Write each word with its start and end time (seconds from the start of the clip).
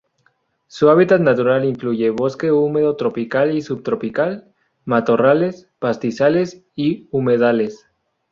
Su 0.65 0.89
hábitat 0.89 1.21
natural 1.21 1.63
incluye 1.63 2.09
bosque 2.09 2.51
húmedo 2.51 2.95
tropical 2.95 3.55
y 3.55 3.61
subtropical, 3.61 4.51
matorrales, 4.83 5.69
pastizales 5.77 6.63
y 6.75 7.07
humedales. 7.11 7.85